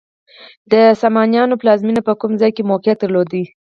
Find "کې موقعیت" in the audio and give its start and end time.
2.55-2.97